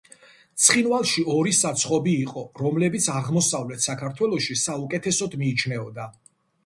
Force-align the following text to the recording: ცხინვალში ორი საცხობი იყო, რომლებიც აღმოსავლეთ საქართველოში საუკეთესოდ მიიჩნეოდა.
ცხინვალში 0.67 1.25
ორი 1.33 1.51
საცხობი 1.57 2.15
იყო, 2.21 2.45
რომლებიც 2.61 3.09
აღმოსავლეთ 3.17 3.85
საქართველოში 3.89 4.57
საუკეთესოდ 4.67 5.37
მიიჩნეოდა. 5.43 6.09